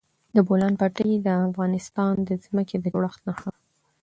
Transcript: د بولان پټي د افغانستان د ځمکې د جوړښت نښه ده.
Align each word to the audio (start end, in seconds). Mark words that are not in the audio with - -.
د 0.35 0.37
بولان 0.47 0.73
پټي 0.79 1.09
د 1.21 1.27
افغانستان 1.49 2.13
د 2.27 2.29
ځمکې 2.45 2.75
د 2.79 2.85
جوړښت 2.93 3.21
نښه 3.27 3.49
ده. 3.55 3.59